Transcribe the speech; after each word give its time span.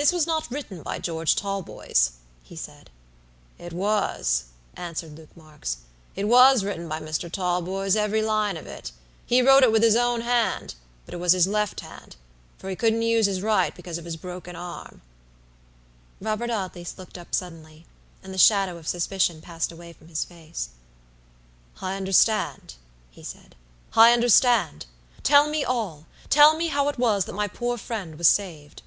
"This 0.00 0.10
was 0.12 0.26
not 0.26 0.50
written 0.50 0.82
by 0.82 0.98
George 0.98 1.36
Talboys," 1.36 2.14
he 2.42 2.56
said. 2.56 2.90
"It 3.58 3.72
was," 3.72 4.46
answered 4.74 5.16
Luke 5.16 5.36
Marks, 5.36 5.76
"it 6.16 6.24
was 6.24 6.64
written 6.64 6.88
by 6.88 6.98
Mr. 6.98 7.30
Talboys, 7.30 7.94
every 7.94 8.20
line 8.20 8.56
of 8.56 8.66
it. 8.66 8.90
He 9.24 9.40
wrote 9.40 9.62
it 9.62 9.70
with 9.70 9.84
his 9.84 9.94
own 9.94 10.22
hand; 10.22 10.74
but 11.04 11.14
it 11.14 11.18
was 11.18 11.30
his 11.30 11.46
left 11.46 11.78
hand, 11.78 12.16
for 12.58 12.68
he 12.68 12.74
couldn't 12.74 13.02
use 13.02 13.26
his 13.26 13.40
right 13.40 13.72
because 13.72 13.96
of 13.96 14.04
his 14.04 14.16
broken 14.16 14.56
arm." 14.56 15.00
Robert 16.20 16.50
Audley 16.50 16.84
looked 16.96 17.16
up 17.16 17.32
suddenly, 17.32 17.86
and 18.20 18.34
the 18.34 18.38
shadow 18.38 18.76
of 18.78 18.88
suspicion 18.88 19.40
passed 19.40 19.70
away 19.70 19.92
from 19.92 20.08
his 20.08 20.24
face. 20.24 20.70
"I 21.80 21.94
understand," 21.94 22.74
he 23.12 23.22
said, 23.22 23.54
"I 23.94 24.12
understand. 24.12 24.86
Tell 25.22 25.46
me 25.48 25.62
all; 25.64 26.06
tell 26.30 26.56
me 26.56 26.66
how 26.66 26.88
it 26.88 26.98
was 26.98 27.26
that 27.26 27.32
my 27.34 27.46
poor 27.46 27.78
friend 27.78 28.18
was 28.18 28.26
saved." 28.26 28.82